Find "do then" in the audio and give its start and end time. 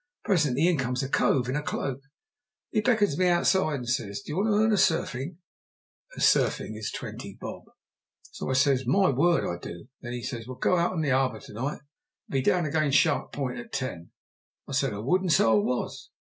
9.59-10.13